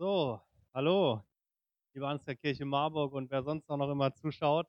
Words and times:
So, 0.00 0.40
hallo, 0.72 1.22
liebe 1.92 2.08
Ansgar 2.08 2.34
Marburg 2.64 3.12
und 3.12 3.30
wer 3.30 3.42
sonst 3.42 3.68
auch 3.68 3.76
noch 3.76 3.90
immer 3.90 4.14
zuschaut. 4.14 4.66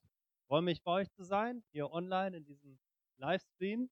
Freue 0.50 0.62
mich, 0.62 0.84
bei 0.84 0.92
euch 0.92 1.12
zu 1.14 1.24
sein, 1.24 1.64
hier 1.72 1.90
online 1.90 2.36
in 2.36 2.44
diesem 2.44 2.78
Livestream. 3.16 3.90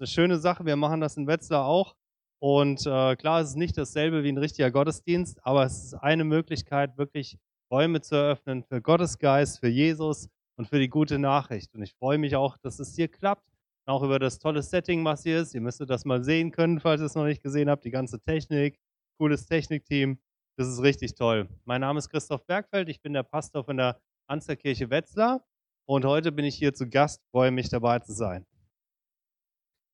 Das 0.00 0.10
ist 0.10 0.18
eine 0.18 0.24
schöne 0.24 0.38
Sache, 0.40 0.66
wir 0.66 0.74
machen 0.74 1.00
das 1.00 1.16
in 1.16 1.28
Wetzlar 1.28 1.64
auch. 1.64 1.94
Und 2.40 2.80
äh, 2.86 3.14
klar, 3.14 3.40
es 3.40 3.50
ist 3.50 3.56
nicht 3.56 3.78
dasselbe 3.78 4.24
wie 4.24 4.32
ein 4.32 4.36
richtiger 4.36 4.72
Gottesdienst, 4.72 5.38
aber 5.46 5.64
es 5.64 5.84
ist 5.84 5.94
eine 5.94 6.24
Möglichkeit, 6.24 6.98
wirklich 6.98 7.38
Räume 7.70 8.00
zu 8.00 8.16
eröffnen 8.16 8.64
für 8.64 8.82
Gottesgeist, 8.82 9.60
für 9.60 9.68
Jesus 9.68 10.28
und 10.56 10.66
für 10.66 10.80
die 10.80 10.88
gute 10.88 11.20
Nachricht. 11.20 11.72
Und 11.72 11.84
ich 11.84 11.94
freue 11.94 12.18
mich 12.18 12.34
auch, 12.34 12.58
dass 12.58 12.80
es 12.80 12.96
hier 12.96 13.06
klappt, 13.06 13.48
auch 13.86 14.02
über 14.02 14.18
das 14.18 14.40
tolle 14.40 14.64
Setting, 14.64 15.04
was 15.04 15.22
hier 15.22 15.40
ist. 15.40 15.54
Ihr 15.54 15.60
müsstet 15.60 15.88
das 15.88 16.04
mal 16.04 16.24
sehen 16.24 16.50
können, 16.50 16.80
falls 16.80 17.00
ihr 17.00 17.06
es 17.06 17.14
noch 17.14 17.26
nicht 17.26 17.44
gesehen 17.44 17.70
habt, 17.70 17.84
die 17.84 17.92
ganze 17.92 18.20
Technik, 18.20 18.80
cooles 19.18 19.46
Technikteam. 19.46 20.18
Das 20.60 20.68
ist 20.68 20.82
richtig 20.82 21.14
toll. 21.14 21.48
Mein 21.64 21.80
Name 21.80 21.98
ist 21.98 22.10
Christoph 22.10 22.44
Bergfeld, 22.44 22.90
ich 22.90 23.00
bin 23.00 23.14
der 23.14 23.22
Pastor 23.22 23.64
von 23.64 23.78
der 23.78 23.98
Ansterkirche 24.26 24.90
Wetzlar 24.90 25.42
und 25.86 26.04
heute 26.04 26.32
bin 26.32 26.44
ich 26.44 26.54
hier 26.54 26.74
zu 26.74 26.86
Gast, 26.86 27.22
freue 27.30 27.50
mich 27.50 27.70
dabei 27.70 28.00
zu 28.00 28.12
sein. 28.12 28.44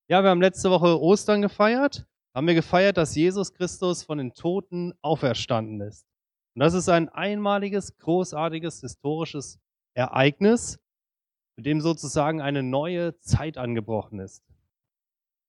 Ja, 0.09 0.25
wir 0.25 0.31
haben 0.31 0.41
letzte 0.41 0.69
Woche 0.69 1.01
Ostern 1.01 1.41
gefeiert, 1.41 2.05
haben 2.35 2.49
wir 2.49 2.55
gefeiert, 2.55 2.97
dass 2.97 3.15
Jesus 3.15 3.55
Christus 3.55 4.03
von 4.03 4.19
den 4.19 4.35
Toten 4.35 4.93
auferstanden 5.03 5.81
ist. 5.83 6.05
Und 6.57 6.63
das 6.63 6.75
ist 6.75 6.89
ein 6.89 7.11
einmaliges, 7.11 7.97
großartiges, 7.99 8.81
historisches 8.81 9.61
Ereignis, 9.95 10.81
mit 11.57 11.67
dem 11.67 11.81
sozusagen 11.81 12.41
eine 12.41 12.65
neue 12.65 13.17
Zeit 13.21 13.57
angebrochen 13.57 14.19
ist. 14.19 14.43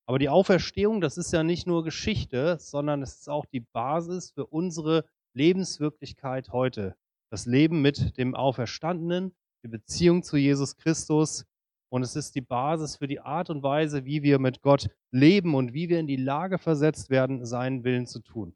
Aber 0.08 0.20
die 0.20 0.30
Auferstehung, 0.30 1.02
das 1.02 1.18
ist 1.18 1.34
ja 1.34 1.44
nicht 1.44 1.68
nur 1.68 1.84
Geschichte, 1.84 2.58
sondern 2.62 3.02
es 3.02 3.20
ist 3.20 3.30
auch 3.30 3.46
die 3.46 3.60
Basis 3.60 4.32
für 4.32 4.46
unsere 4.46 5.04
Lebenswirklichkeit 5.34 6.50
heute. 6.54 6.96
Das 7.30 7.46
Leben 7.46 7.82
mit 7.82 8.18
dem 8.18 8.34
Auferstandenen, 8.34 9.36
die 9.64 9.68
Beziehung 9.68 10.24
zu 10.24 10.38
Jesus 10.38 10.78
Christus. 10.78 11.46
Und 11.90 12.04
es 12.04 12.16
ist 12.16 12.36
die 12.36 12.42
Basis 12.42 12.96
für 12.96 13.08
die 13.08 13.20
Art 13.20 13.50
und 13.50 13.64
Weise, 13.64 14.06
wie 14.06 14.24
wir 14.24 14.40
mit 14.40 14.62
Gott 14.62 14.90
leben 15.12 15.56
und 15.56 15.74
wie 15.74 15.90
wir 15.90 16.00
in 16.00 16.08
die 16.08 16.16
Lage 16.16 16.58
versetzt 16.58 17.10
werden, 17.10 17.46
seinen 17.46 17.84
Willen 17.84 18.08
zu 18.08 18.22
tun. 18.22 18.56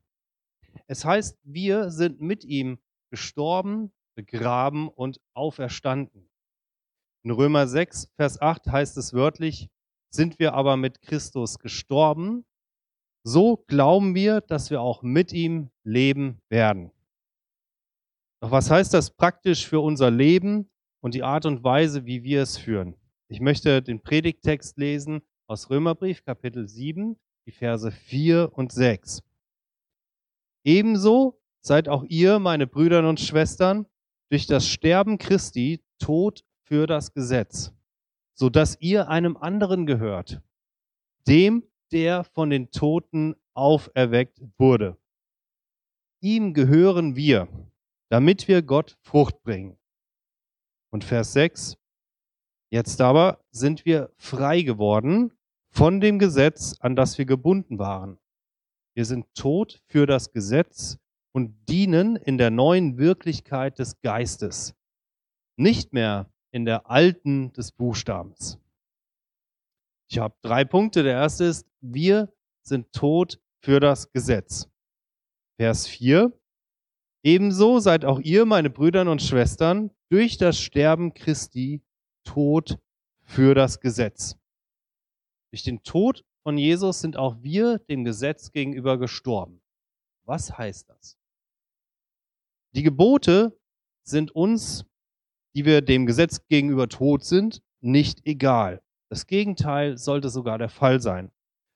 Es 0.88 1.04
heißt, 1.04 1.38
wir 1.44 1.92
sind 1.92 2.22
mit 2.22 2.45
ihm 2.45 2.80
gestorben, 3.09 3.92
begraben 4.16 4.88
und 4.88 5.20
auferstanden. 5.33 6.30
In 7.23 7.31
Römer 7.31 7.67
6, 7.67 8.14
Vers 8.16 8.42
8 8.42 8.67
heißt 8.67 8.98
es 8.98 9.14
wörtlich, 9.14 9.70
sind 10.14 10.40
wir 10.40 10.54
aber 10.54 10.78
mit 10.78 11.02
Christus 11.02 11.58
gestorben, 11.58 12.45
so 13.23 13.58
glauben 13.67 14.14
wir, 14.16 14.42
dass 14.42 14.70
wir 14.70 14.81
auch 14.81 15.04
mit 15.04 15.31
ihm 15.31 15.70
leben 15.84 16.42
werden. 16.50 16.92
Doch 18.42 18.52
was 18.52 18.70
heißt 18.70 18.94
das 18.94 19.12
praktisch 19.12 19.67
für 19.67 19.80
unser 19.80 20.12
Leben 20.12 20.70
und 21.02 21.14
die 21.14 21.23
Art 21.23 21.45
und 21.45 21.64
Weise, 21.64 22.06
wie 22.06 22.23
wir 22.23 22.42
es 22.42 22.58
führen? 22.58 22.95
Ich 23.28 23.39
möchte 23.39 23.82
den 23.82 24.02
Predigtext 24.02 24.78
lesen 24.78 25.22
aus 25.48 25.70
Römerbrief 25.70 26.23
Kapitel 26.26 26.67
7, 26.67 27.17
die 27.45 27.52
Verse 27.52 27.92
4 27.92 28.52
und 28.54 28.72
6. 28.72 29.23
Ebenso 30.64 31.39
seid 31.62 31.88
auch 31.88 32.04
ihr, 32.04 32.39
meine 32.39 32.67
Brüder 32.67 33.08
und 33.08 33.20
Schwestern, 33.20 33.86
durch 34.30 34.48
das 34.48 34.67
Sterben 34.67 35.17
Christi 35.17 35.84
tot 36.00 36.44
für 36.64 36.88
das 36.88 37.14
Gesetz 37.14 37.72
so 38.42 38.50
dass 38.50 38.75
ihr 38.80 39.08
einem 39.08 39.38
anderen 39.38 39.86
gehört, 39.86 40.42
dem, 41.28 41.64
der 41.92 42.23
von 42.23 42.50
den 42.50 42.72
Toten 42.72 43.36
auferweckt 43.53 44.42
wurde. 44.58 44.98
Ihm 46.22 46.56
gehören 46.56 47.16
wir, 47.16 47.48
damit 48.10 48.48
wir 48.48 48.64
Gott 48.64 48.98
Frucht 49.04 49.43
bringen. 49.43 49.77
Und 50.89 51.04
Vers 51.04 51.33
6, 51.33 51.77
jetzt 52.71 52.99
aber 52.99 53.45
sind 53.52 53.86
wir 53.86 54.11
frei 54.17 54.64
geworden 54.64 55.32
von 55.70 56.02
dem 56.02 56.17
Gesetz, 56.17 56.76
an 56.80 56.95
das 56.95 57.20
wir 57.20 57.26
gebunden 57.26 57.77
waren. 57.77 58.17
Wir 58.95 59.05
sind 59.05 59.27
tot 59.36 59.83
für 59.86 60.08
das 60.08 60.32
Gesetz 60.32 60.98
und 61.32 61.70
dienen 61.70 62.16
in 62.16 62.39
der 62.39 62.49
neuen 62.49 62.98
Wirklichkeit 62.98 63.77
des 63.77 64.02
Geistes. 64.02 64.73
Nicht 65.58 65.93
mehr 65.93 66.32
in 66.52 66.66
der 66.66 66.89
alten 66.89 67.54
des 67.54 67.72
Buchstabens. 67.72 68.60
Ich 70.10 70.20
habe 70.20 70.36
drei 70.42 70.66
Punkte. 70.66 71.04
Der 71.04 71.14
erste 71.14 71.45
ist, 71.45 71.66
wir 71.80 72.32
sind 72.62 72.92
tot 72.92 73.39
für 73.60 73.80
das 73.80 74.12
Gesetz. 74.12 74.67
Vers 75.58 75.88
4. 75.88 76.38
Ebenso 77.23 77.80
seid 77.80 78.04
auch 78.04 78.20
ihr, 78.20 78.45
meine 78.45 78.70
Brüder 78.70 79.10
und 79.10 79.22
Schwestern, 79.22 79.92
durch 80.10 80.38
das 80.38 80.60
Sterben 80.60 81.14
Christi 81.14 81.82
tot 82.23 82.80
für 83.22 83.56
das 83.56 83.80
Gesetz. 83.80 84.36
Durch 85.52 85.64
den 85.64 85.84
Tod 85.84 86.26
von 86.44 86.58
Jesus 86.58 87.00
sind 87.00 87.17
auch 87.17 87.42
wir 87.42 87.80
dem 87.80 88.04
Gesetz 88.04 88.52
gegenüber 88.52 88.98
gestorben. 88.98 89.61
Was 90.26 90.58
heißt 90.58 90.90
das? 90.90 91.17
Die 92.73 92.84
Gebote 92.84 93.58
sind 94.04 94.32
uns 94.32 94.86
die 95.56 95.66
wir 95.66 95.82
dem 95.82 96.06
Gesetz 96.06 96.48
gegenüber 96.48 96.88
tot 96.88 97.23
sind, 97.23 97.62
nicht 97.82 98.26
egal. 98.26 98.82
Das 99.10 99.28
Gegenteil 99.28 99.98
sollte 99.98 100.30
sogar 100.30 100.58
der 100.58 100.70
Fall 100.70 101.02
sein. 101.02 101.32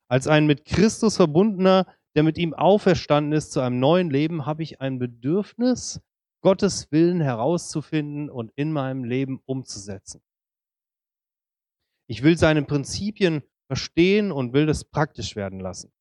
Als 0.08 0.28
ein 0.28 0.46
mit 0.46 0.66
Christus 0.66 1.18
verbundener, 1.18 1.86
der 2.16 2.24
mit 2.24 2.38
ihm 2.38 2.54
auferstanden 2.54 3.34
ist 3.34 3.52
zu 3.52 3.60
einem 3.60 3.80
neuen 3.80 4.10
Leben, 4.10 4.46
habe 4.46 4.64
ich 4.64 4.80
ein 4.80 5.00
Bedürfnis, 5.00 6.02
Gottes 6.42 6.92
Willen 6.92 7.22
herauszufinden 7.22 8.30
und 8.30 8.52
in 8.56 8.72
meinem 8.72 9.04
Leben 9.04 9.42
umzusetzen. 9.46 10.22
Ich 12.08 12.22
will 12.22 12.38
seine 12.38 12.62
Prinzipien 12.64 13.44
verstehen 13.68 14.32
und 14.32 14.54
will 14.54 14.68
das 14.68 14.84
praktisch 14.86 15.36
werden 15.36 15.60
lassen. 15.60 15.92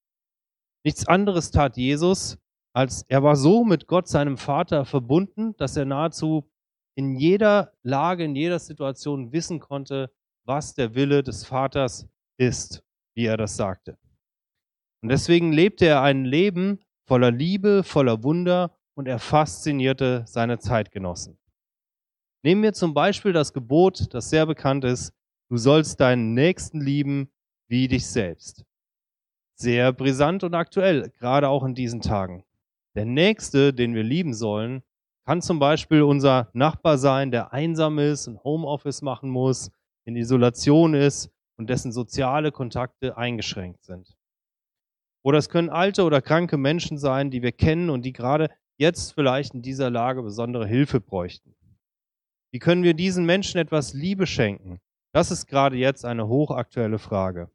Nichts 0.84 1.08
anderes 1.08 1.50
tat 1.50 1.78
Jesus, 1.78 2.36
als 2.74 3.04
er 3.08 3.22
war 3.22 3.36
so 3.36 3.64
mit 3.64 3.86
Gott, 3.86 4.06
seinem 4.06 4.36
Vater, 4.36 4.84
verbunden, 4.84 5.56
dass 5.56 5.76
er 5.76 5.86
nahezu 5.86 6.50
in 6.94 7.16
jeder 7.16 7.72
Lage, 7.82 8.24
in 8.24 8.36
jeder 8.36 8.58
Situation 8.58 9.32
wissen 9.32 9.60
konnte, 9.60 10.10
was 10.44 10.74
der 10.74 10.94
Wille 10.94 11.22
des 11.22 11.44
Vaters 11.44 12.06
ist, 12.36 12.84
wie 13.14 13.26
er 13.26 13.36
das 13.36 13.56
sagte. 13.56 13.98
Und 15.02 15.08
deswegen 15.08 15.52
lebte 15.52 15.86
er 15.86 16.02
ein 16.02 16.24
Leben 16.24 16.80
voller 17.06 17.30
Liebe, 17.30 17.82
voller 17.82 18.22
Wunder 18.22 18.76
und 18.94 19.06
er 19.06 19.18
faszinierte 19.18 20.24
seine 20.26 20.58
Zeitgenossen. 20.58 21.38
Nehmen 22.42 22.62
wir 22.62 22.72
zum 22.72 22.94
Beispiel 22.94 23.32
das 23.32 23.52
Gebot, 23.52 24.12
das 24.12 24.30
sehr 24.30 24.46
bekannt 24.46 24.84
ist, 24.84 25.12
du 25.48 25.56
sollst 25.56 26.00
deinen 26.00 26.34
Nächsten 26.34 26.80
lieben 26.80 27.30
wie 27.68 27.88
dich 27.88 28.06
selbst. 28.06 28.64
Sehr 29.56 29.92
brisant 29.92 30.44
und 30.44 30.54
aktuell, 30.54 31.10
gerade 31.18 31.48
auch 31.48 31.64
in 31.64 31.74
diesen 31.74 32.00
Tagen. 32.00 32.44
Der 32.94 33.04
Nächste, 33.04 33.72
den 33.72 33.94
wir 33.94 34.02
lieben 34.02 34.34
sollen, 34.34 34.82
kann 35.24 35.40
zum 35.40 35.58
Beispiel 35.58 36.02
unser 36.02 36.50
Nachbar 36.52 36.98
sein, 36.98 37.30
der 37.30 37.52
einsam 37.52 37.98
ist 37.98 38.28
und 38.28 38.42
Homeoffice 38.44 39.02
machen 39.02 39.30
muss, 39.30 39.70
in 40.04 40.16
Isolation 40.16 40.94
ist 40.94 41.30
und 41.56 41.70
dessen 41.70 41.92
soziale 41.92 42.52
Kontakte 42.52 43.16
eingeschränkt 43.16 43.84
sind. 43.84 44.16
Oder 45.22 45.38
es 45.38 45.48
können 45.48 45.70
alte 45.70 46.04
oder 46.04 46.20
kranke 46.20 46.58
Menschen 46.58 46.98
sein, 46.98 47.30
die 47.30 47.42
wir 47.42 47.52
kennen 47.52 47.88
und 47.88 48.02
die 48.02 48.12
gerade 48.12 48.50
jetzt 48.76 49.12
vielleicht 49.12 49.54
in 49.54 49.62
dieser 49.62 49.88
Lage 49.88 50.22
besondere 50.22 50.66
Hilfe 50.66 51.00
bräuchten. 51.00 51.54
Wie 52.50 52.58
können 52.58 52.82
wir 52.82 52.94
diesen 52.94 53.24
Menschen 53.24 53.58
etwas 53.58 53.94
Liebe 53.94 54.26
schenken? 54.26 54.80
Das 55.12 55.30
ist 55.30 55.46
gerade 55.46 55.76
jetzt 55.76 56.04
eine 56.04 56.28
hochaktuelle 56.28 56.98
Frage. 56.98 57.50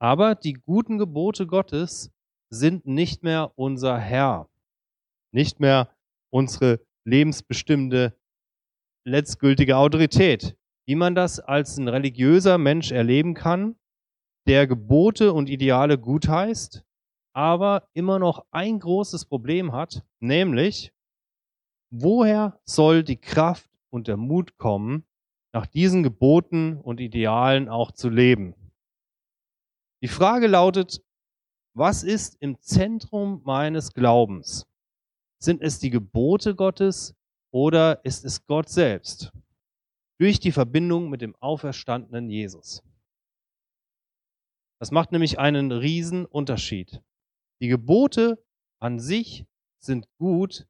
Aber 0.00 0.34
die 0.34 0.54
guten 0.54 0.98
Gebote 0.98 1.46
Gottes 1.46 2.10
sind 2.50 2.86
nicht 2.86 3.22
mehr 3.22 3.52
unser 3.56 3.98
Herr 3.98 4.48
nicht 5.32 5.60
mehr 5.60 5.94
unsere 6.30 6.80
lebensbestimmende, 7.04 8.18
letztgültige 9.04 9.76
Autorität. 9.76 10.56
Wie 10.86 10.94
man 10.94 11.14
das 11.14 11.40
als 11.40 11.76
ein 11.76 11.88
religiöser 11.88 12.58
Mensch 12.58 12.92
erleben 12.92 13.34
kann, 13.34 13.76
der 14.46 14.66
Gebote 14.66 15.32
und 15.32 15.50
Ideale 15.50 15.98
gutheißt, 15.98 16.82
aber 17.34 17.88
immer 17.92 18.18
noch 18.18 18.46
ein 18.50 18.78
großes 18.78 19.26
Problem 19.26 19.72
hat, 19.72 20.02
nämlich, 20.20 20.92
woher 21.90 22.58
soll 22.64 23.04
die 23.04 23.20
Kraft 23.20 23.70
und 23.90 24.08
der 24.08 24.16
Mut 24.16 24.56
kommen, 24.56 25.06
nach 25.52 25.66
diesen 25.66 26.02
Geboten 26.02 26.78
und 26.78 27.00
Idealen 27.00 27.68
auch 27.68 27.92
zu 27.92 28.08
leben? 28.08 28.54
Die 30.02 30.08
Frage 30.08 30.46
lautet, 30.46 31.02
was 31.74 32.02
ist 32.02 32.36
im 32.40 32.60
Zentrum 32.60 33.42
meines 33.44 33.92
Glaubens? 33.92 34.66
Sind 35.40 35.62
es 35.62 35.78
die 35.78 35.90
Gebote 35.90 36.54
Gottes 36.54 37.14
oder 37.50 38.04
ist 38.04 38.24
es 38.24 38.46
Gott 38.46 38.68
selbst? 38.68 39.32
Durch 40.18 40.40
die 40.40 40.52
Verbindung 40.52 41.10
mit 41.10 41.20
dem 41.20 41.36
auferstandenen 41.36 42.28
Jesus. 42.28 42.82
Das 44.80 44.90
macht 44.90 45.12
nämlich 45.12 45.38
einen 45.38 45.70
riesen 45.70 46.24
Unterschied. 46.24 47.02
Die 47.60 47.68
Gebote 47.68 48.42
an 48.80 48.98
sich 48.98 49.46
sind 49.78 50.08
gut, 50.18 50.66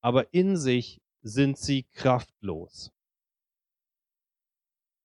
aber 0.00 0.32
in 0.32 0.56
sich 0.56 1.00
sind 1.22 1.58
sie 1.58 1.84
kraftlos. 1.92 2.92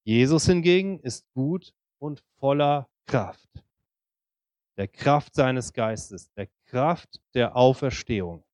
Jesus 0.04 0.46
hingegen 0.46 1.00
ist 1.00 1.30
gut 1.32 1.74
und 1.98 2.22
voller 2.38 2.88
Kraft. 3.06 3.48
Der 4.76 4.88
Kraft 4.88 5.34
seines 5.34 5.72
Geistes, 5.72 6.32
der 6.32 6.48
Kraft 6.66 7.20
der 7.34 7.56
Auferstehung. 7.56 8.44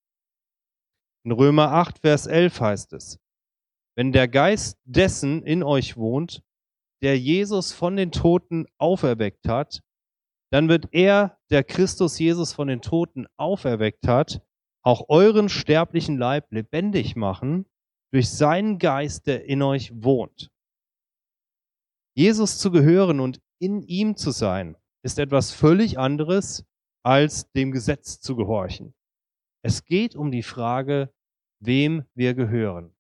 In 1.27 1.33
Römer 1.33 1.73
8, 1.73 1.99
Vers 1.99 2.29
11 2.29 2.61
heißt 2.61 2.93
es, 2.93 3.19
wenn 3.97 4.13
der 4.13 4.29
Geist 4.29 4.79
dessen 4.85 5.43
in 5.43 5.65
euch 5.65 5.97
wohnt, 5.97 6.45
der 7.03 7.19
Jesus 7.19 7.73
von 7.73 7.97
den 7.97 8.13
Toten 8.13 8.69
auferweckt 8.79 9.49
hat, 9.49 9.83
dann 10.53 10.69
wird 10.69 10.87
er, 10.93 11.37
der 11.51 11.65
Christus 11.65 12.21
Jesus 12.21 12.53
von 12.53 12.69
den 12.69 12.81
Toten 12.81 13.27
auferweckt 13.37 14.07
hat, 14.07 14.41
auch 14.85 15.09
euren 15.09 15.49
sterblichen 15.49 16.17
Leib 16.17 16.53
lebendig 16.53 17.17
machen 17.17 17.67
durch 18.13 18.31
seinen 18.31 18.79
Geist, 18.79 19.27
der 19.27 19.47
in 19.47 19.63
euch 19.63 19.91
wohnt. 20.01 20.53
Jesus 22.15 22.61
zu 22.61 22.71
gehören 22.71 23.19
und 23.19 23.41
in 23.59 23.83
ihm 23.83 24.15
zu 24.15 24.31
sein, 24.31 24.77
ist 25.03 25.19
etwas 25.19 25.51
völlig 25.51 25.99
anderes, 25.99 26.65
als 27.03 27.51
dem 27.51 27.73
Gesetz 27.73 28.21
zu 28.21 28.37
gehorchen. 28.37 28.95
Es 29.65 29.85
geht 29.85 30.15
um 30.15 30.31
die 30.31 30.45
Frage, 30.45 31.13
wem 31.67 32.05
wir 32.15 32.35
gehören. 32.35 32.95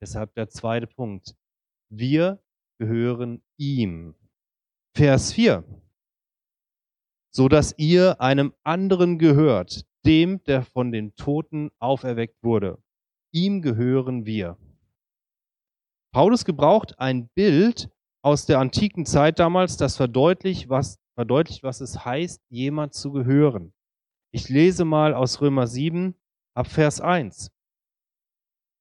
Deshalb 0.00 0.34
der 0.34 0.48
zweite 0.48 0.86
Punkt. 0.86 1.36
Wir 1.90 2.42
gehören 2.78 3.42
ihm. 3.58 4.14
Vers 4.96 5.32
4. 5.32 5.64
So 7.32 7.48
dass 7.48 7.74
ihr 7.78 8.20
einem 8.20 8.54
anderen 8.64 9.18
gehört, 9.18 9.84
dem, 10.04 10.42
der 10.44 10.62
von 10.62 10.90
den 10.90 11.14
Toten 11.14 11.70
auferweckt 11.78 12.42
wurde. 12.42 12.82
Ihm 13.32 13.62
gehören 13.62 14.24
wir. 14.24 14.56
Paulus 16.12 16.44
gebraucht 16.44 16.98
ein 16.98 17.28
Bild 17.28 17.90
aus 18.22 18.46
der 18.46 18.58
antiken 18.58 19.06
Zeit 19.06 19.38
damals, 19.38 19.76
das 19.76 19.96
verdeutlicht, 19.96 20.68
was, 20.68 20.98
verdeutlicht, 21.14 21.62
was 21.62 21.80
es 21.80 22.04
heißt, 22.04 22.42
jemand 22.48 22.94
zu 22.94 23.12
gehören. 23.12 23.72
Ich 24.32 24.48
lese 24.48 24.84
mal 24.84 25.14
aus 25.14 25.40
Römer 25.40 25.66
7 25.66 26.14
ab 26.54 26.66
Vers 26.66 27.00
1. 27.00 27.50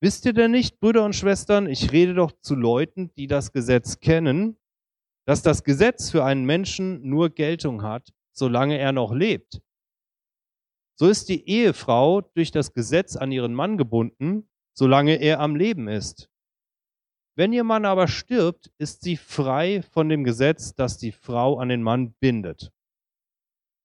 Wisst 0.02 0.26
ihr 0.26 0.34
denn 0.34 0.52
nicht, 0.52 0.80
Brüder 0.80 1.04
und 1.04 1.16
Schwestern, 1.16 1.68
ich 1.68 1.92
rede 1.92 2.14
doch 2.14 2.32
zu 2.42 2.56
Leuten, 2.56 3.14
die 3.16 3.28
das 3.28 3.52
Gesetz 3.52 4.00
kennen, 4.00 4.58
dass 5.26 5.42
das 5.42 5.64
Gesetz 5.64 6.10
für 6.10 6.24
einen 6.24 6.46
Menschen 6.46 7.08
nur 7.08 7.30
Geltung 7.30 7.84
hat, 7.84 8.14
solange 8.32 8.78
er 8.78 8.94
noch 8.94 9.14
lebt. 9.14 9.62
So 10.98 11.08
ist 11.08 11.30
die 11.30 11.48
Ehefrau 11.48 12.22
durch 12.22 12.52
das 12.52 12.74
Gesetz 12.74 13.16
an 13.16 13.32
ihren 13.32 13.54
Mann 13.54 13.78
gebunden, 13.78 14.50
solange 14.74 15.16
er 15.16 15.40
am 15.40 15.56
Leben 15.56 15.88
ist. 15.88 16.30
Wenn 17.38 17.54
ihr 17.54 17.64
Mann 17.64 17.86
aber 17.86 18.08
stirbt, 18.08 18.72
ist 18.80 19.02
sie 19.02 19.16
frei 19.16 19.82
von 19.82 20.10
dem 20.10 20.24
Gesetz, 20.24 20.76
das 20.76 20.98
die 20.98 21.14
Frau 21.14 21.58
an 21.58 21.70
den 21.70 21.84
Mann 21.84 22.14
bindet. 22.20 22.74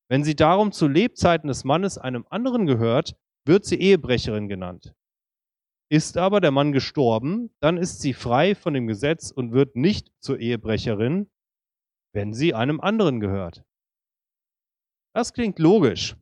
Wenn 0.08 0.24
sie 0.24 0.34
darum 0.34 0.72
zu 0.72 0.88
Lebzeiten 0.88 1.48
des 1.48 1.62
Mannes 1.64 1.98
einem 1.98 2.26
anderen 2.30 2.66
gehört, 2.66 3.16
wird 3.44 3.64
sie 3.64 3.80
Ehebrecherin 3.80 4.48
genannt. 4.48 4.94
Ist 5.90 6.16
aber 6.16 6.40
der 6.40 6.50
Mann 6.50 6.72
gestorben, 6.72 7.50
dann 7.60 7.76
ist 7.76 8.00
sie 8.00 8.14
frei 8.14 8.54
von 8.54 8.74
dem 8.74 8.86
Gesetz 8.86 9.30
und 9.30 9.52
wird 9.52 9.76
nicht 9.76 10.10
zur 10.18 10.38
Ehebrecherin, 10.38 11.30
wenn 12.12 12.32
sie 12.32 12.54
einem 12.54 12.80
anderen 12.80 13.20
gehört. 13.20 13.64
Das 15.14 15.32
klingt 15.32 15.58
logisch. 15.58 16.16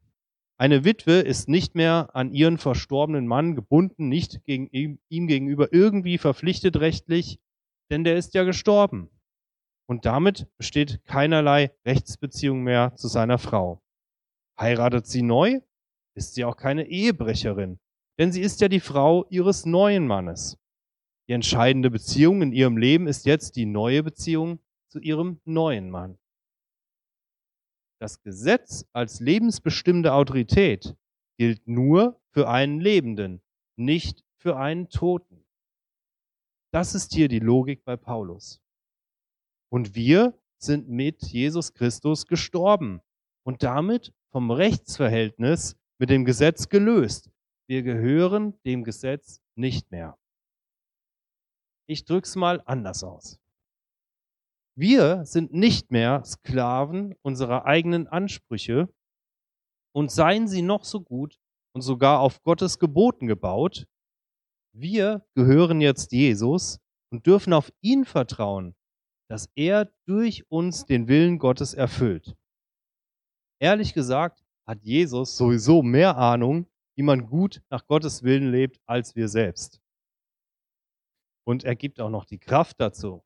Eine 0.59 0.85
Witwe 0.85 1.21
ist 1.21 1.49
nicht 1.49 1.75
mehr 1.75 2.15
an 2.15 2.33
ihren 2.33 2.59
verstorbenen 2.59 3.27
Mann 3.27 3.57
gebunden, 3.57 4.09
nicht 4.09 4.45
gegen 4.45 4.69
ihm, 4.69 5.01
ihm 5.09 5.27
gegenüber 5.27 5.73
irgendwie 5.73 6.19
verpflichtet 6.19 6.77
rechtlich, 6.77 7.41
denn 7.91 8.05
der 8.05 8.17
ist 8.17 8.35
ja 8.35 8.45
gestorben. 8.45 9.11
Und 9.89 10.05
damit 10.05 10.47
besteht 10.59 11.05
keinerlei 11.05 11.73
Rechtsbeziehung 11.85 12.63
mehr 12.63 12.95
zu 12.95 13.09
seiner 13.09 13.39
Frau. 13.39 13.83
Heiratet 14.59 15.07
sie 15.07 15.23
neu, 15.23 15.61
ist 16.14 16.35
sie 16.35 16.44
auch 16.44 16.56
keine 16.56 16.87
Ehebrecherin, 16.88 17.79
denn 18.19 18.32
sie 18.32 18.41
ist 18.41 18.61
ja 18.61 18.69
die 18.69 18.81
Frau 18.81 19.26
ihres 19.29 19.67
neuen 19.67 20.06
Mannes. 20.06 20.59
Die 21.29 21.32
entscheidende 21.32 21.91
Beziehung 21.91 22.43
in 22.43 22.53
ihrem 22.53 22.76
Leben 22.76 23.06
ist 23.06 23.26
jetzt 23.26 23.56
die 23.56 23.67
neue 23.67 24.03
Beziehung 24.03 24.59
zu 24.88 24.99
ihrem 24.99 25.41
neuen 25.44 25.91
Mann. 25.91 26.19
Das 28.00 28.20
Gesetz 28.23 28.85
als 28.93 29.20
lebensbestimmende 29.20 30.12
Autorität 30.12 30.97
gilt 31.38 31.67
nur 31.69 32.20
für 32.31 32.49
einen 32.49 32.81
Lebenden, 32.81 33.41
nicht 33.76 34.25
für 34.37 34.56
einen 34.56 34.88
Toten. 34.88 35.47
Das 36.73 36.94
ist 36.94 37.14
hier 37.14 37.29
die 37.29 37.38
Logik 37.38 37.85
bei 37.85 37.97
Paulus. 37.97 38.61
Und 39.70 39.94
wir 39.94 40.38
sind 40.59 40.88
mit 40.88 41.23
Jesus 41.23 41.75
Christus 41.75 42.26
gestorben 42.26 43.00
und 43.44 43.62
damit 43.62 44.12
vom 44.31 44.50
Rechtsverhältnis 44.50 45.76
mit 46.02 46.10
dem 46.10 46.25
Gesetz 46.25 46.69
gelöst. 46.69 47.31
Wir 47.69 47.84
gehören 47.84 48.60
dem 48.64 48.82
Gesetz 48.82 49.40
nicht 49.54 49.93
mehr. 49.93 50.19
Ich 51.88 52.04
drück's 52.04 52.34
mal 52.34 52.60
anders 52.66 53.04
aus. 53.04 53.38
Wir 54.76 55.25
sind 55.25 55.52
nicht 55.52 55.93
mehr 55.93 56.25
Sklaven 56.25 57.14
unserer 57.22 57.66
eigenen 57.66 58.08
Ansprüche 58.08 58.93
und 59.94 60.10
seien 60.10 60.49
sie 60.49 60.62
noch 60.62 60.82
so 60.82 61.02
gut 61.02 61.38
und 61.72 61.82
sogar 61.82 62.19
auf 62.19 62.43
Gottes 62.43 62.81
Geboten 62.81 63.28
gebaut. 63.28 63.87
Wir 64.75 65.25
gehören 65.37 65.81
jetzt 65.81 66.10
Jesus 66.10 66.81
und 67.12 67.28
dürfen 67.28 67.52
auf 67.52 67.72
ihn 67.81 68.04
vertrauen, 68.04 68.75
dass 69.31 69.49
er 69.54 69.93
durch 70.08 70.50
uns 70.50 70.84
den 70.84 71.06
Willen 71.06 71.38
Gottes 71.38 71.75
erfüllt. 71.75 72.34
Ehrlich 73.60 73.94
gesagt 73.94 74.42
hat 74.67 74.82
Jesus 74.82 75.37
sowieso 75.37 75.82
mehr 75.82 76.17
Ahnung 76.17 76.67
wie 76.94 77.03
man 77.03 77.26
gut 77.26 77.62
nach 77.70 77.87
Gottes 77.87 78.23
Willen 78.23 78.50
lebt 78.50 78.81
als 78.87 79.17
wir 79.17 79.29
selbst. 79.29 79.81
Und 81.44 81.64
er 81.64 81.75
gibt 81.75 82.00
auch 82.00 82.11
noch 82.11 82.25
die 82.25 82.38
Kraft 82.38 82.81
dazu. 82.81 83.23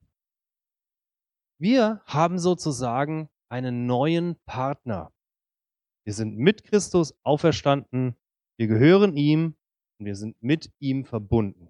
Wir 1.59 2.01
haben 2.05 2.39
sozusagen 2.39 3.29
einen 3.49 3.85
neuen 3.85 4.35
Partner. 4.45 5.11
Wir 6.05 6.13
sind 6.13 6.37
mit 6.37 6.63
Christus 6.63 7.13
auferstanden, 7.23 8.15
wir 8.57 8.67
gehören 8.67 9.15
ihm 9.17 9.55
und 9.99 10.05
wir 10.05 10.15
sind 10.15 10.41
mit 10.41 10.71
ihm 10.79 11.03
verbunden. 11.05 11.69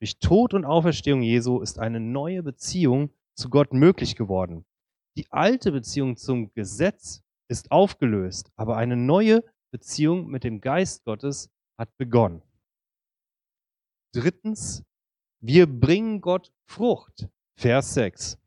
Durch 0.00 0.18
Tod 0.18 0.54
und 0.54 0.64
Auferstehung 0.64 1.22
Jesu 1.22 1.60
ist 1.60 1.78
eine 1.78 2.00
neue 2.00 2.42
Beziehung 2.42 3.10
zu 3.34 3.50
Gott 3.50 3.72
möglich 3.72 4.16
geworden. 4.16 4.64
Die 5.16 5.30
alte 5.30 5.72
Beziehung 5.72 6.16
zum 6.16 6.52
Gesetz 6.54 7.22
ist 7.52 7.70
aufgelöst, 7.70 8.50
aber 8.56 8.76
eine 8.76 8.96
neue 8.96 9.44
Beziehung 9.70 10.26
mit 10.26 10.42
dem 10.42 10.60
Geist 10.60 11.04
Gottes 11.04 11.50
hat 11.78 11.94
begonnen. 11.98 12.42
Drittens, 14.14 14.84
wir 15.40 15.66
bringen 15.66 16.20
Gott 16.20 16.52
Frucht. 16.66 17.28
Vers 17.58 17.94
6. 17.94 18.38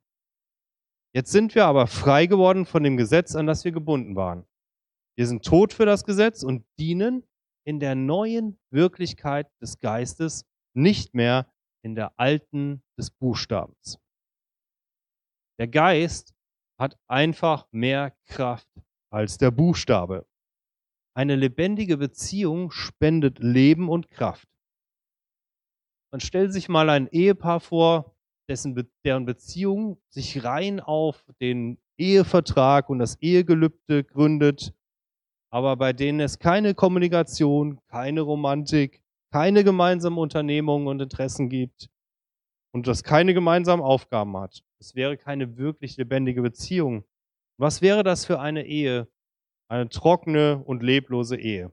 Jetzt 1.13 1.31
sind 1.31 1.55
wir 1.55 1.65
aber 1.65 1.87
frei 1.87 2.25
geworden 2.25 2.65
von 2.65 2.83
dem 2.83 2.97
Gesetz, 2.97 3.35
an 3.35 3.47
das 3.47 3.63
wir 3.63 3.71
gebunden 3.71 4.15
waren. 4.15 4.45
Wir 5.17 5.27
sind 5.27 5.45
tot 5.45 5.71
für 5.71 5.85
das 5.85 6.03
Gesetz 6.03 6.43
und 6.43 6.65
dienen 6.79 7.23
in 7.65 7.79
der 7.79 7.95
neuen 7.95 8.59
Wirklichkeit 8.71 9.49
des 9.61 9.79
Geistes, 9.79 10.45
nicht 10.75 11.13
mehr 11.13 11.51
in 11.83 11.95
der 11.95 12.19
alten 12.19 12.83
des 12.97 13.11
Buchstabens. 13.11 13.99
Der 15.59 15.67
Geist 15.67 16.33
hat 16.77 16.99
einfach 17.07 17.67
mehr 17.71 18.11
Kraft 18.25 18.67
als 19.15 19.37
der 19.37 19.49
Buchstabe. 19.49 20.27
Eine 21.15 21.37
lebendige 21.37 21.95
Beziehung 21.95 22.69
spendet 22.71 23.39
Leben 23.39 23.87
und 23.87 24.11
Kraft. 24.11 24.49
Man 26.11 26.19
stellt 26.19 26.51
sich 26.51 26.67
mal 26.67 26.89
ein 26.89 27.07
Ehepaar 27.07 27.61
vor, 27.61 28.13
dessen, 28.49 28.91
deren 29.05 29.25
Beziehung 29.25 30.01
sich 30.09 30.43
rein 30.43 30.81
auf 30.81 31.23
den 31.39 31.77
Ehevertrag 31.97 32.89
und 32.89 32.99
das 32.99 33.15
Ehegelübde 33.21 34.03
gründet, 34.03 34.73
aber 35.49 35.77
bei 35.77 35.93
denen 35.93 36.19
es 36.19 36.37
keine 36.37 36.75
Kommunikation, 36.75 37.79
keine 37.87 38.19
Romantik, 38.19 39.01
keine 39.31 39.63
gemeinsamen 39.63 40.17
Unternehmungen 40.17 40.87
und 40.87 41.01
Interessen 41.01 41.47
gibt 41.47 41.89
und 42.73 42.85
das 42.85 43.01
keine 43.01 43.33
gemeinsamen 43.33 43.81
Aufgaben 43.81 44.35
hat. 44.35 44.61
Es 44.79 44.93
wäre 44.93 45.15
keine 45.15 45.55
wirklich 45.55 45.95
lebendige 45.95 46.41
Beziehung. 46.41 47.05
Was 47.57 47.81
wäre 47.81 48.03
das 48.03 48.25
für 48.25 48.39
eine 48.39 48.65
Ehe, 48.65 49.07
eine 49.67 49.89
trockene 49.89 50.63
und 50.63 50.83
leblose 50.83 51.37
Ehe. 51.37 51.71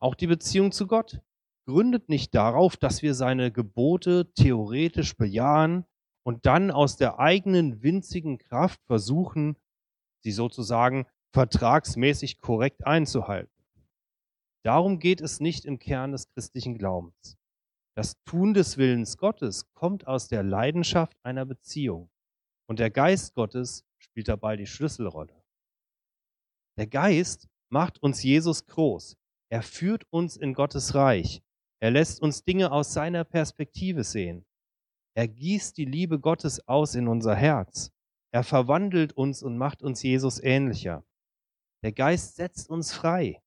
Auch 0.00 0.14
die 0.14 0.26
Beziehung 0.26 0.72
zu 0.72 0.86
Gott 0.86 1.20
gründet 1.66 2.08
nicht 2.08 2.34
darauf, 2.34 2.76
dass 2.76 3.02
wir 3.02 3.14
seine 3.14 3.50
Gebote 3.52 4.32
theoretisch 4.34 5.16
bejahen 5.16 5.86
und 6.26 6.46
dann 6.46 6.70
aus 6.70 6.96
der 6.96 7.18
eigenen 7.18 7.82
winzigen 7.82 8.38
Kraft 8.38 8.80
versuchen, 8.84 9.56
sie 10.22 10.32
sozusagen 10.32 11.06
vertragsmäßig 11.32 12.40
korrekt 12.40 12.86
einzuhalten. 12.86 13.50
Darum 14.62 14.98
geht 14.98 15.20
es 15.20 15.40
nicht 15.40 15.64
im 15.64 15.78
Kern 15.78 16.12
des 16.12 16.28
christlichen 16.30 16.76
Glaubens. 16.76 17.36
Das 17.96 18.22
Tun 18.24 18.54
des 18.54 18.76
Willens 18.76 19.18
Gottes 19.18 19.72
kommt 19.74 20.06
aus 20.06 20.28
der 20.28 20.42
Leidenschaft 20.42 21.16
einer 21.22 21.44
Beziehung. 21.44 22.10
Und 22.66 22.78
der 22.78 22.90
Geist 22.90 23.34
Gottes 23.34 23.84
spielt 23.98 24.28
dabei 24.28 24.56
die 24.56 24.66
Schlüsselrolle. 24.66 25.42
Der 26.78 26.86
Geist 26.86 27.48
macht 27.70 28.02
uns 28.02 28.22
Jesus 28.22 28.66
groß. 28.66 29.16
Er 29.50 29.62
führt 29.62 30.06
uns 30.10 30.36
in 30.36 30.54
Gottes 30.54 30.94
Reich. 30.94 31.42
Er 31.80 31.90
lässt 31.90 32.20
uns 32.22 32.44
Dinge 32.44 32.72
aus 32.72 32.92
seiner 32.92 33.24
Perspektive 33.24 34.04
sehen. 34.04 34.46
Er 35.16 35.28
gießt 35.28 35.76
die 35.76 35.84
Liebe 35.84 36.18
Gottes 36.18 36.66
aus 36.66 36.94
in 36.94 37.06
unser 37.08 37.36
Herz. 37.36 37.92
Er 38.32 38.42
verwandelt 38.42 39.12
uns 39.12 39.42
und 39.42 39.58
macht 39.58 39.82
uns 39.82 40.02
Jesus 40.02 40.42
ähnlicher. 40.42 41.04
Der 41.84 41.92
Geist 41.92 42.36
setzt 42.36 42.68
uns 42.70 42.92
frei 42.92 43.40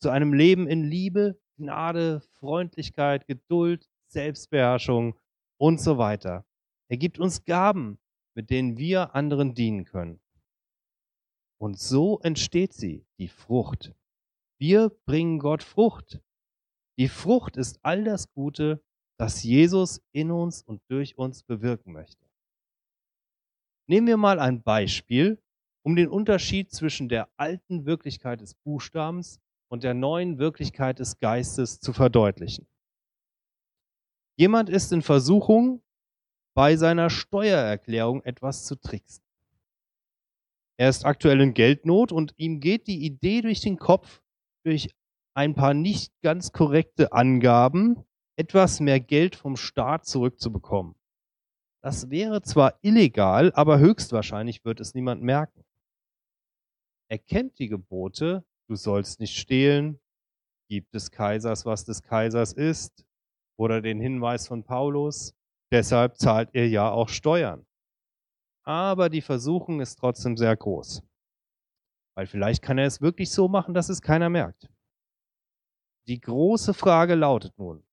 zu 0.00 0.10
einem 0.10 0.32
Leben 0.32 0.68
in 0.68 0.84
Liebe, 0.84 1.40
Gnade, 1.56 2.20
Freundlichkeit, 2.38 3.26
Geduld, 3.26 3.88
Selbstbeherrschung 4.06 5.18
und 5.58 5.80
so 5.80 5.98
weiter. 5.98 6.44
Er 6.88 6.98
gibt 6.98 7.18
uns 7.18 7.44
Gaben, 7.44 7.98
mit 8.38 8.50
denen 8.50 8.78
wir 8.78 9.16
anderen 9.16 9.52
dienen 9.52 9.84
können. 9.84 10.20
Und 11.60 11.76
so 11.76 12.20
entsteht 12.20 12.72
sie, 12.72 13.04
die 13.18 13.26
Frucht. 13.26 13.92
Wir 14.60 14.90
bringen 14.90 15.40
Gott 15.40 15.64
Frucht. 15.64 16.22
Die 17.00 17.08
Frucht 17.08 17.56
ist 17.56 17.80
all 17.82 18.04
das 18.04 18.32
Gute, 18.32 18.80
das 19.18 19.42
Jesus 19.42 20.00
in 20.12 20.30
uns 20.30 20.62
und 20.62 20.80
durch 20.86 21.18
uns 21.18 21.42
bewirken 21.42 21.92
möchte. 21.92 22.24
Nehmen 23.88 24.06
wir 24.06 24.16
mal 24.16 24.38
ein 24.38 24.62
Beispiel, 24.62 25.42
um 25.84 25.96
den 25.96 26.08
Unterschied 26.08 26.70
zwischen 26.70 27.08
der 27.08 27.28
alten 27.36 27.86
Wirklichkeit 27.86 28.40
des 28.40 28.54
Buchstabens 28.54 29.40
und 29.66 29.82
der 29.82 29.94
neuen 29.94 30.38
Wirklichkeit 30.38 31.00
des 31.00 31.18
Geistes 31.18 31.80
zu 31.80 31.92
verdeutlichen. 31.92 32.68
Jemand 34.36 34.70
ist 34.70 34.92
in 34.92 35.02
Versuchung, 35.02 35.82
bei 36.58 36.74
seiner 36.74 37.08
Steuererklärung 37.08 38.24
etwas 38.24 38.64
zu 38.64 38.74
tricksen. 38.74 39.22
Er 40.76 40.88
ist 40.88 41.04
aktuell 41.04 41.40
in 41.40 41.54
Geldnot 41.54 42.10
und 42.10 42.34
ihm 42.36 42.58
geht 42.58 42.88
die 42.88 43.04
Idee 43.04 43.42
durch 43.42 43.60
den 43.60 43.76
Kopf, 43.78 44.24
durch 44.64 44.92
ein 45.34 45.54
paar 45.54 45.72
nicht 45.72 46.12
ganz 46.20 46.50
korrekte 46.50 47.12
Angaben 47.12 48.04
etwas 48.34 48.80
mehr 48.80 48.98
Geld 48.98 49.36
vom 49.36 49.56
Staat 49.56 50.04
zurückzubekommen. 50.06 50.96
Das 51.80 52.10
wäre 52.10 52.42
zwar 52.42 52.76
illegal, 52.82 53.52
aber 53.54 53.78
höchstwahrscheinlich 53.78 54.64
wird 54.64 54.80
es 54.80 54.94
niemand 54.94 55.22
merken. 55.22 55.64
Er 57.08 57.18
kennt 57.18 57.60
die 57.60 57.68
Gebote, 57.68 58.44
du 58.66 58.74
sollst 58.74 59.20
nicht 59.20 59.36
stehlen, 59.36 60.00
gibt 60.68 60.92
des 60.92 61.12
Kaisers, 61.12 61.64
was 61.66 61.84
des 61.84 62.02
Kaisers 62.02 62.52
ist, 62.52 63.06
oder 63.56 63.80
den 63.80 64.00
Hinweis 64.00 64.48
von 64.48 64.64
Paulus, 64.64 65.37
deshalb 65.72 66.16
zahlt 66.16 66.50
ihr 66.54 66.68
ja 66.68 66.90
auch 66.90 67.08
Steuern. 67.08 67.66
Aber 68.64 69.08
die 69.08 69.22
Versuchung 69.22 69.80
ist 69.80 69.96
trotzdem 69.96 70.36
sehr 70.36 70.56
groß. 70.56 71.02
Weil 72.14 72.26
vielleicht 72.26 72.62
kann 72.62 72.78
er 72.78 72.86
es 72.86 73.00
wirklich 73.00 73.30
so 73.30 73.48
machen, 73.48 73.74
dass 73.74 73.88
es 73.88 74.02
keiner 74.02 74.28
merkt. 74.28 74.68
Die 76.08 76.20
große 76.20 76.74
Frage 76.74 77.14
lautet 77.14 77.56
nun, 77.58 77.84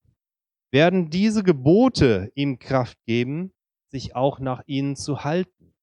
werden 0.71 1.09
diese 1.09 1.43
Gebote 1.43 2.31
ihm 2.35 2.59
Kraft 2.59 2.97
geben, 3.05 3.53
sich 3.91 4.15
auch 4.15 4.39
nach 4.39 4.63
ihnen 4.65 4.95
zu 4.95 5.23
halten? 5.23 5.73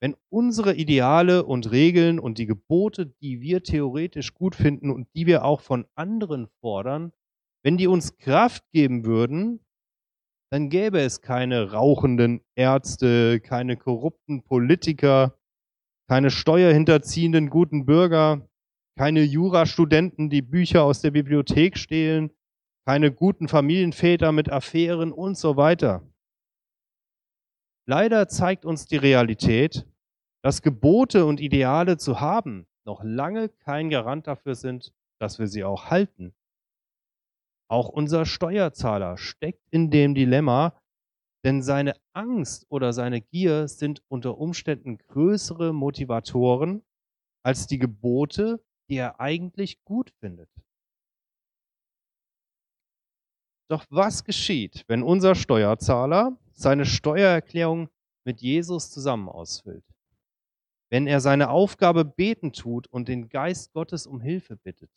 Wenn 0.00 0.16
unsere 0.28 0.74
Ideale 0.74 1.44
und 1.44 1.70
Regeln 1.70 2.20
und 2.20 2.38
die 2.38 2.46
Gebote, 2.46 3.06
die 3.20 3.40
wir 3.40 3.62
theoretisch 3.62 4.32
gut 4.32 4.54
finden 4.54 4.90
und 4.90 5.08
die 5.14 5.26
wir 5.26 5.44
auch 5.44 5.60
von 5.60 5.86
anderen 5.96 6.48
fordern, 6.60 7.12
wenn 7.64 7.76
die 7.76 7.88
uns 7.88 8.16
Kraft 8.16 8.70
geben 8.70 9.04
würden, 9.04 9.60
dann 10.50 10.70
gäbe 10.70 11.00
es 11.00 11.20
keine 11.20 11.72
rauchenden 11.72 12.40
Ärzte, 12.54 13.40
keine 13.40 13.76
korrupten 13.76 14.42
Politiker, 14.42 15.38
keine 16.08 16.30
steuerhinterziehenden 16.30 17.50
guten 17.50 17.84
Bürger, 17.84 18.48
keine 18.96 19.22
Jurastudenten, 19.22 20.30
die 20.30 20.42
Bücher 20.42 20.84
aus 20.84 21.00
der 21.00 21.10
Bibliothek 21.10 21.76
stehlen, 21.76 22.30
keine 22.86 23.12
guten 23.12 23.48
Familienväter 23.48 24.32
mit 24.32 24.50
Affären 24.50 25.12
und 25.12 25.36
so 25.36 25.56
weiter. 25.56 26.02
Leider 27.86 28.28
zeigt 28.28 28.64
uns 28.64 28.86
die 28.86 28.96
Realität, 28.96 29.86
dass 30.42 30.62
Gebote 30.62 31.26
und 31.26 31.40
Ideale 31.40 31.98
zu 31.98 32.20
haben 32.20 32.66
noch 32.88 33.04
lange 33.04 33.50
kein 33.50 33.90
Garant 33.90 34.26
dafür 34.26 34.54
sind, 34.54 34.94
dass 35.20 35.38
wir 35.38 35.46
sie 35.46 35.62
auch 35.62 35.90
halten. 35.90 36.34
Auch 37.68 37.90
unser 37.90 38.24
Steuerzahler 38.24 39.18
steckt 39.18 39.62
in 39.70 39.90
dem 39.90 40.14
Dilemma, 40.14 40.80
denn 41.44 41.62
seine 41.62 41.94
Angst 42.14 42.66
oder 42.70 42.92
seine 42.92 43.20
Gier 43.20 43.68
sind 43.68 44.02
unter 44.08 44.38
Umständen 44.38 44.98
größere 44.98 45.72
Motivatoren 45.72 46.82
als 47.44 47.66
die 47.66 47.78
Gebote, 47.78 48.64
die 48.88 48.96
er 48.96 49.20
eigentlich 49.20 49.84
gut 49.84 50.10
findet. 50.18 50.50
Doch 53.70 53.84
was 53.90 54.24
geschieht, 54.24 54.84
wenn 54.88 55.02
unser 55.02 55.34
Steuerzahler 55.34 56.38
seine 56.52 56.86
Steuererklärung 56.86 57.90
mit 58.24 58.40
Jesus 58.40 58.90
zusammen 58.90 59.28
ausfüllt? 59.28 59.84
Wenn 60.90 61.06
er 61.06 61.20
seine 61.20 61.50
Aufgabe 61.50 62.06
beten 62.06 62.54
tut 62.54 62.86
und 62.86 63.08
den 63.08 63.28
Geist 63.28 63.74
Gottes 63.74 64.06
um 64.06 64.22
Hilfe 64.22 64.56
bittet? 64.56 64.90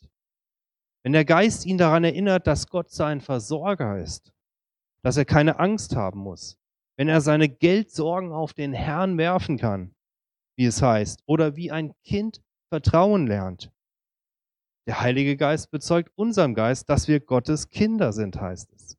Wenn 1.04 1.12
der 1.12 1.24
Geist 1.24 1.66
ihn 1.66 1.78
daran 1.78 2.04
erinnert, 2.04 2.46
dass 2.46 2.68
Gott 2.68 2.90
sein 2.90 3.20
Versorger 3.20 4.00
ist, 4.00 4.32
dass 5.02 5.16
er 5.16 5.24
keine 5.24 5.58
Angst 5.58 5.96
haben 5.96 6.20
muss, 6.20 6.58
wenn 6.96 7.08
er 7.08 7.20
seine 7.20 7.48
Geldsorgen 7.48 8.32
auf 8.32 8.52
den 8.52 8.72
Herrn 8.72 9.18
werfen 9.18 9.58
kann, 9.58 9.94
wie 10.56 10.66
es 10.66 10.80
heißt, 10.80 11.22
oder 11.26 11.56
wie 11.56 11.72
ein 11.72 11.92
Kind 12.04 12.40
Vertrauen 12.68 13.26
lernt. 13.26 13.72
Der 14.86 15.00
Heilige 15.00 15.36
Geist 15.36 15.70
bezeugt 15.70 16.12
unserem 16.14 16.54
Geist, 16.54 16.88
dass 16.88 17.08
wir 17.08 17.20
Gottes 17.20 17.68
Kinder 17.68 18.12
sind, 18.12 18.40
heißt 18.40 18.72
es. 18.72 18.96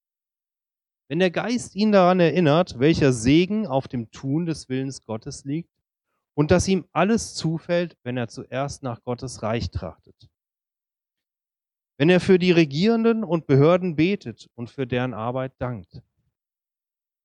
Wenn 1.10 1.20
der 1.20 1.32
Geist 1.32 1.76
ihn 1.76 1.92
daran 1.92 2.20
erinnert, 2.20 2.80
welcher 2.80 3.14
Segen 3.14 3.66
auf 3.68 3.88
dem 3.88 4.12
Tun 4.12 4.46
des 4.46 4.68
Willens 4.70 5.04
Gottes 5.04 5.46
liegt 5.46 5.70
und 6.36 6.52
dass 6.52 6.68
ihm 6.68 6.86
alles 6.92 7.34
zufällt, 7.36 7.98
wenn 8.04 8.18
er 8.18 8.28
zuerst 8.28 8.84
nach 8.84 9.04
Gottes 9.04 9.44
Reich 9.44 9.72
trachtet 9.72 10.30
wenn 12.04 12.10
er 12.10 12.20
für 12.20 12.38
die 12.38 12.52
Regierenden 12.52 13.24
und 13.24 13.48
Behörden 13.48 13.96
betet 13.96 14.50
und 14.56 14.70
für 14.70 14.86
deren 14.86 15.14
Arbeit 15.14 15.54
dankt. 15.60 16.02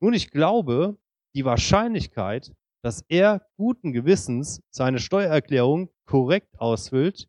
Nun, 0.00 0.12
ich 0.12 0.30
glaube, 0.30 0.96
die 1.34 1.44
Wahrscheinlichkeit, 1.44 2.54
dass 2.84 3.04
er 3.08 3.44
guten 3.56 3.92
Gewissens 3.92 4.62
seine 4.70 5.00
Steuererklärung 5.00 5.90
korrekt 6.04 6.60
ausfüllt 6.60 7.28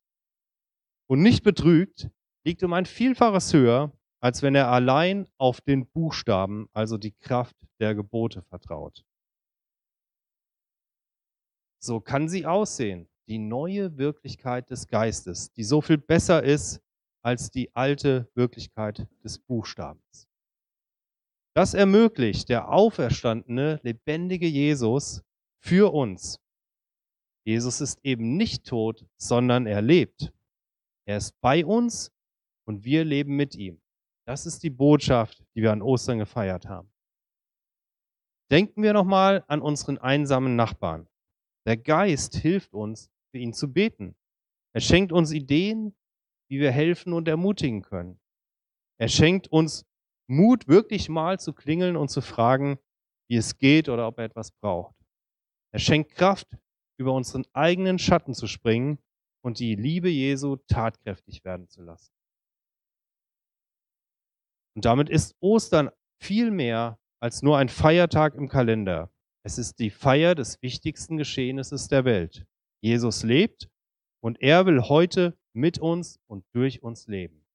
und 1.07 1.23
nicht 1.23 1.41
betrügt, 1.41 2.11
liegt 2.45 2.61
um 2.61 2.71
ein 2.73 2.85
Vielfaches 2.85 3.51
höher, 3.51 3.93
als 4.19 4.43
wenn 4.43 4.53
er 4.53 4.67
allein 4.67 5.27
auf 5.39 5.59
den 5.59 5.87
Buchstaben, 5.87 6.69
also 6.71 6.99
die 6.99 7.13
Kraft 7.13 7.55
der 7.79 7.95
Gebote 7.95 8.43
vertraut. 8.43 9.03
So 11.81 11.99
kann 11.99 12.29
sie 12.29 12.45
aussehen, 12.45 13.09
die 13.27 13.39
neue 13.39 13.97
Wirklichkeit 13.97 14.69
des 14.69 14.85
Geistes, 14.85 15.51
die 15.53 15.63
so 15.63 15.81
viel 15.81 15.97
besser 15.97 16.43
ist 16.43 16.79
als 17.21 17.51
die 17.51 17.75
alte 17.75 18.29
Wirklichkeit 18.35 19.07
des 19.23 19.39
Buchstabens. 19.39 20.27
Das 21.55 21.73
ermöglicht 21.73 22.49
der 22.49 22.69
auferstandene, 22.69 23.79
lebendige 23.83 24.47
Jesus 24.47 25.23
für 25.59 25.93
uns. 25.93 26.39
Jesus 27.43 27.81
ist 27.81 27.99
eben 28.03 28.37
nicht 28.37 28.65
tot, 28.65 29.05
sondern 29.17 29.65
er 29.65 29.81
lebt. 29.81 30.31
Er 31.05 31.17
ist 31.17 31.39
bei 31.41 31.65
uns 31.65 32.11
und 32.65 32.83
wir 32.83 33.03
leben 33.03 33.35
mit 33.35 33.55
ihm. 33.55 33.81
Das 34.25 34.45
ist 34.45 34.61
die 34.61 34.69
Botschaft, 34.69 35.43
die 35.55 35.63
wir 35.63 35.71
an 35.71 35.81
Ostern 35.81 36.19
gefeiert 36.19 36.67
haben. 36.67 36.91
Denken 38.51 38.83
wir 38.83 38.93
nochmal 38.93 39.43
an 39.47 39.61
unseren 39.61 39.97
einsamen 39.97 40.55
Nachbarn. 40.55 41.07
Der 41.65 41.77
Geist 41.77 42.35
hilft 42.35 42.73
uns, 42.73 43.09
für 43.31 43.39
ihn 43.39 43.53
zu 43.53 43.71
beten. 43.71 44.15
Er 44.73 44.81
schenkt 44.81 45.11
uns 45.11 45.31
Ideen, 45.31 45.95
wie 46.49 46.59
wir 46.59 46.71
helfen 46.71 47.13
und 47.13 47.27
ermutigen 47.27 47.81
können. 47.81 48.19
Er 48.99 49.07
schenkt 49.07 49.47
uns 49.47 49.85
Mut, 50.27 50.67
wirklich 50.67 51.09
mal 51.09 51.39
zu 51.39 51.53
klingeln 51.53 51.95
und 51.95 52.09
zu 52.09 52.21
fragen, 52.21 52.79
wie 53.29 53.37
es 53.37 53.57
geht 53.57 53.89
oder 53.89 54.07
ob 54.07 54.19
er 54.19 54.25
etwas 54.25 54.51
braucht. 54.51 54.95
Er 55.71 55.79
schenkt 55.79 56.11
Kraft, 56.15 56.47
über 56.99 57.13
unseren 57.13 57.45
eigenen 57.53 57.97
Schatten 57.97 58.33
zu 58.33 58.47
springen 58.47 58.99
und 59.41 59.59
die 59.59 59.75
Liebe 59.75 60.09
Jesu 60.09 60.57
tatkräftig 60.67 61.45
werden 61.45 61.67
zu 61.69 61.81
lassen. 61.81 62.11
Und 64.75 64.85
damit 64.85 65.09
ist 65.09 65.35
Ostern 65.39 65.89
viel 66.21 66.51
mehr 66.51 66.99
als 67.21 67.41
nur 67.41 67.57
ein 67.57 67.69
Feiertag 67.69 68.35
im 68.35 68.49
Kalender. 68.49 69.11
Es 69.43 69.57
ist 69.57 69.79
die 69.79 69.89
Feier 69.89 70.35
des 70.35 70.61
wichtigsten 70.61 71.17
Geschehnisses 71.17 71.87
der 71.87 72.05
Welt. 72.05 72.45
Jesus 72.81 73.23
lebt 73.23 73.69
Und 74.21 74.41
er 74.41 74.65
will 74.65 74.81
heute 74.81 75.37
mit 75.59 75.77
uns 75.79 76.19
und 76.27 76.45
durch 76.53 76.81
uns 76.81 77.07
leben. 77.07 77.45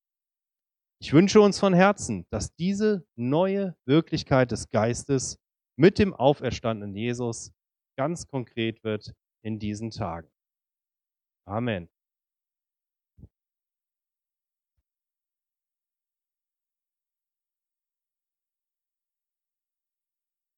Ich 1.01 1.13
wünsche 1.13 1.41
uns 1.41 1.59
von 1.59 1.75
Herzen, 1.75 2.27
dass 2.31 2.55
diese 2.55 3.07
neue 3.17 3.77
Wirklichkeit 3.85 4.51
des 4.51 4.71
Geistes 4.71 5.39
mit 5.77 5.99
dem 5.99 6.15
auferstandenen 6.15 6.95
Jesus 6.95 7.53
ganz 7.97 8.27
konkret 8.27 8.85
wird 8.85 9.15
in 9.43 9.59
diesen 9.59 9.91
Tagen. 9.91 10.31
Amen. 11.47 11.89